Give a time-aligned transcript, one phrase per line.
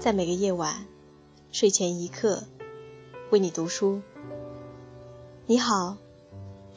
[0.00, 0.86] 在每个夜晚，
[1.52, 2.44] 睡前一刻，
[3.28, 4.00] 为你读书。
[5.44, 5.98] 你好，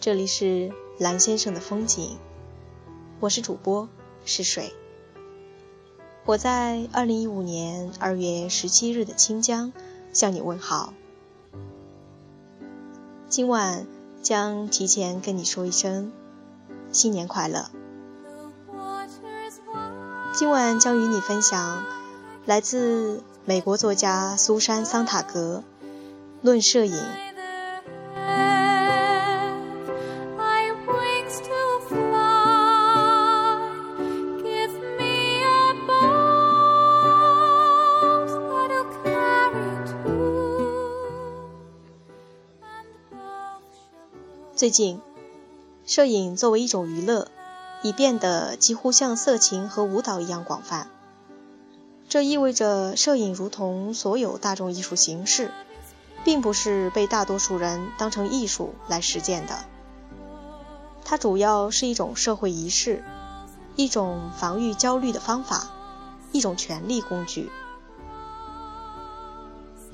[0.01, 2.17] 这里是蓝先生的风景，
[3.21, 3.87] 我是主播
[4.25, 4.73] 是水。
[6.25, 9.71] 我在二零一五年二月十七日的清江
[10.11, 10.93] 向你问好。
[13.29, 13.87] 今晚
[14.21, 16.11] 将提前跟你说一声
[16.91, 17.71] 新年快乐。
[20.33, 22.02] 今晚将与你分享。
[22.45, 25.63] 来自美国作家苏珊·桑塔格，
[26.41, 26.93] 《论摄影》。
[44.53, 45.01] 最近，
[45.85, 47.29] 摄影作为一种娱乐，
[47.83, 50.89] 已变得几乎像色情和舞蹈一样广泛。
[52.13, 55.49] 这意味着，摄影如同所有大众艺术形式，
[56.23, 59.65] 并不是被大多数人当成艺术来实践的。
[61.03, 63.03] 它主要是一种社会仪式，
[63.75, 65.71] 一种防御焦虑的方法，
[66.31, 67.49] 一种权力工具。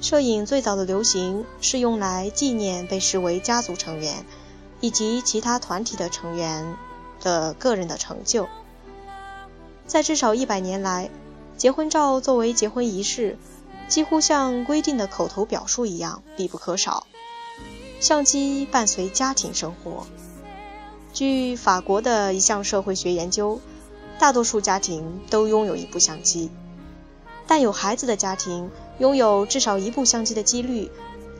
[0.02, 4.26] 摄影最早的流行是用来纪念被视为家族成员
[4.82, 6.76] 以及其他团体的成员
[7.22, 8.50] 的个人的成就。
[9.88, 11.10] 在至少一百年来。
[11.60, 13.38] 结婚照作为结婚仪式，
[13.90, 17.06] 几乎像规定的口头表述一样必不可少。
[18.00, 20.08] 相机伴随家庭生活。
[21.12, 23.60] 据法国的一项社会学研究，
[24.20, 26.50] 大多数家庭都拥有一部相机，
[27.46, 30.90] 但有孩子的家庭拥有至少一部相机的几率，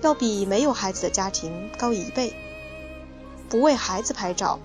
[0.02, 2.34] 要比没有孩子的家庭高一倍。
[3.48, 4.60] 不为孩子拍照，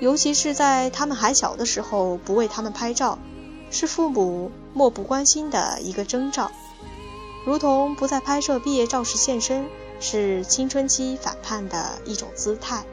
[0.00, 3.16] 尤其是在他们还小的时候，不为他们拍照。
[3.70, 6.50] 是父母漠不关心的一个征兆，
[7.44, 9.66] 如同不在拍摄毕业照时现身，
[10.00, 12.84] 是青春期反叛的一种姿态。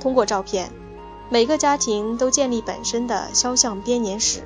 [0.00, 0.70] 通过照片，
[1.30, 4.42] 每个家庭都建立本身的肖像编年史，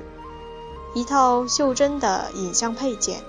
[0.95, 3.19] 一套袖珍的影像配件，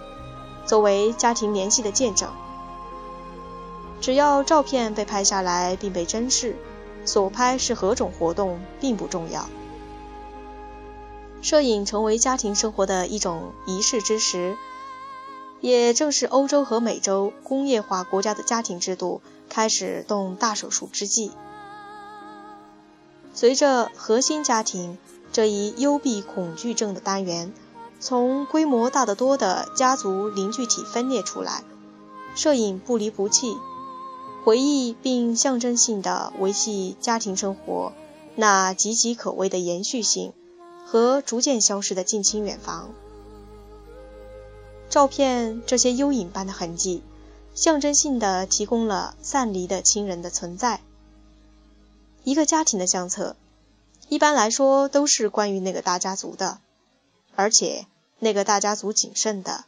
[0.65, 2.29] 作为家庭联系的见证。
[4.01, 6.57] 只要照片被拍下来并被珍视，
[7.05, 9.47] 所拍是何种活动并不重要。
[11.43, 14.57] 摄影成为家庭生活的一种仪式之时，
[15.61, 19.21] 也正是欧洲和美洲工业化国家的家庭制度
[19.51, 21.33] 开始动大手术之际。
[23.35, 24.99] 随着核心家庭
[25.33, 27.53] 这一幽闭恐惧症的单元
[27.99, 31.65] 从规模大得多的家族凝聚体分裂出来，
[32.35, 33.57] 摄影不离不弃，
[34.45, 37.93] 回忆并象征性地维系家庭生活
[38.37, 40.33] 那岌岌可危的延续性。
[40.93, 42.91] 和逐渐消失的近亲远房
[44.91, 47.03] 照片，这些幽影般的痕迹，
[47.55, 50.83] 象征性的提供了散离的亲人的存在。
[52.25, 53.37] 一个家庭的相册，
[54.11, 56.59] 一般来说都是关于那个大家族的，
[57.37, 57.87] 而且
[58.19, 59.65] 那个大家族仅剩的，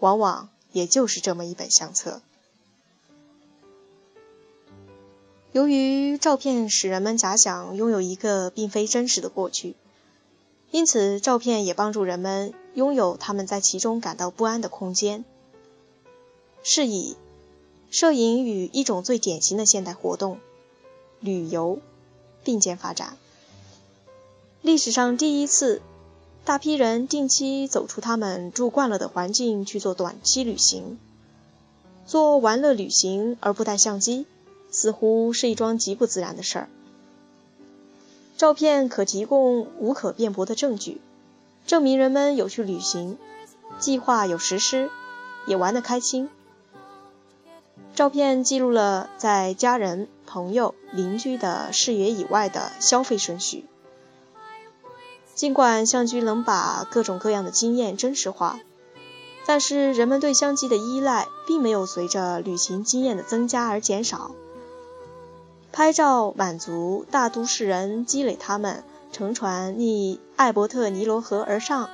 [0.00, 2.22] 往往也就是这么一本相册。
[5.52, 9.76] 由于照片使人们假想拥有一个并非真实的过去。
[10.72, 15.24] 因此，照片也帮助人们拥有他们在其中感到不安的空间。
[16.62, 17.14] 是以，
[17.90, 20.38] 摄影与一种最典型的现代活动——
[21.20, 21.78] 旅游
[22.42, 23.18] 并肩发展。
[24.62, 25.82] 历史上第一次，
[26.46, 30.98] 大批人定期走出他们住惯了的环境去做短期旅行。
[32.06, 34.24] 做玩乐旅行而不带相机，
[34.70, 36.68] 似乎是一桩极不自然的事儿。
[38.42, 41.00] 照片可提供无可辩驳的证据，
[41.64, 43.16] 证明人们有去旅行，
[43.78, 44.90] 计划有实施，
[45.46, 46.28] 也玩得开心。
[47.94, 53.64] 照片记录了在家人、朋友、邻居的视野以外的消费顺序。
[55.36, 58.58] 尽管相机能把各种各样的经验真实化，
[59.46, 64.32] 但是人们对相机的依赖并没有随着旅行经验的增加而减少。
[65.72, 71.88] 拍照满足大都市人积累他们乘船逆艾伯特尼罗河而上，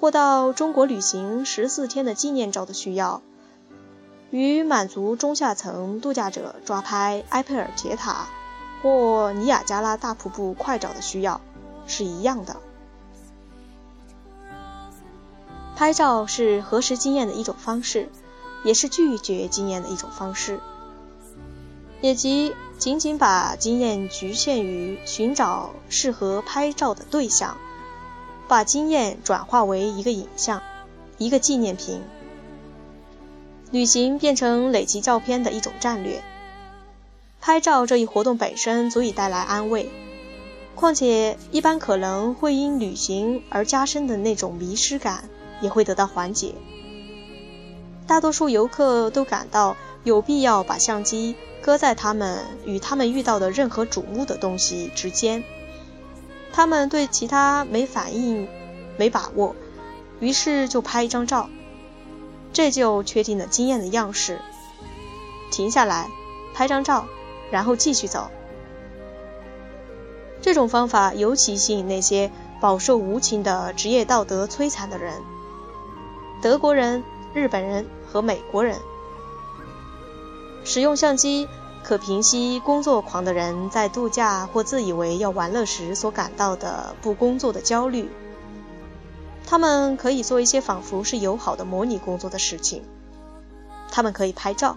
[0.00, 3.20] 或到中国旅行十四天的纪念照的需要，
[4.30, 8.26] 与满足中下层度假者抓拍埃菲尔铁塔
[8.82, 11.42] 或尼亚加拉大瀑布快照的需要
[11.86, 12.56] 是一样的。
[15.76, 18.08] 拍照是核实经验的一种方式，
[18.64, 20.60] 也是拒绝经验的一种方式。
[22.02, 27.58] 也即仅仅把经验局限于寻找适合拍照的对象，
[28.48, 30.62] 把经验转化为一个影像，
[31.18, 32.00] 一个纪念品。
[33.70, 36.22] 旅行变成累积照片的一种战略。
[37.38, 39.90] 拍照这一活动本身足以带来安慰，
[40.74, 45.28] 况且一般可能会因旅行而加深的那种迷失感
[45.60, 46.54] 也会得到缓解。
[48.10, 55.44] 大多数游客都感到有必要把相机搁在他们与他们遇到的任何瞩目的东西之间。
[56.52, 58.48] 他们对其他没反应、
[58.96, 59.54] 没把握，
[60.18, 61.48] 于是就拍一张照。
[62.52, 64.40] 这就确定了经验的样式。
[65.52, 66.08] 停下来，
[66.52, 67.06] 拍张照，
[67.52, 68.28] 然后继续走。
[70.42, 75.14] 这种方法尤其吸引那些饱受无情的职业道德摧残的人——
[76.42, 77.04] 德国人、
[77.34, 78.78] 日本人和美国人。
[80.64, 81.48] 使用相机
[81.82, 88.10] 可平息工作狂的人在度假或自以为要玩乐时所感到的不工作的焦虑。
[89.46, 92.84] 他们可以做一些仿佛是友好的模拟工作的事情。
[93.90, 94.76] 他们可以拍照。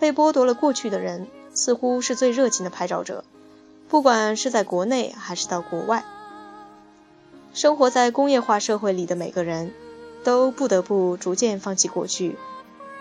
[0.00, 3.24] 被剥夺了过去的人似乎是最热情的拍照者，
[3.88, 6.04] 不管是在国内还是到国外。
[7.52, 9.72] 生活在工业化社会里的每个人
[10.24, 12.36] 都不得不逐渐放弃过去，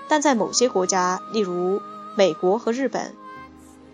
[0.07, 1.81] 但在某些国家，例如
[2.15, 3.13] 美国和日本，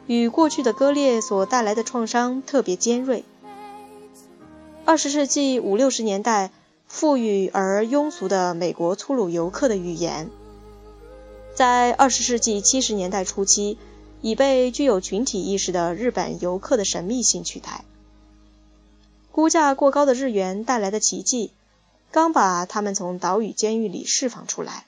[0.08, 3.24] 与过去的割裂所带来的创伤特别尖锐。
[4.84, 6.52] 二十世纪五六十年代，
[6.88, 10.32] 富裕而庸俗的美国粗鲁游客的语言，
[11.54, 13.78] 在二十世纪七十年代初期，
[14.22, 17.86] 已被具有群体意识的日本游客的神秘性取代。
[19.32, 21.52] 估价过高的日元带来的奇迹，
[22.12, 24.86] 刚把他们从岛屿监狱里释放出来。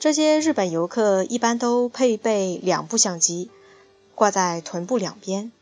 [0.00, 3.50] 这些日本游客一般都配备两部相机，
[4.14, 5.52] 挂在臀部两边。